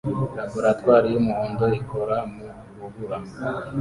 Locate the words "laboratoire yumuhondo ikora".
0.41-2.17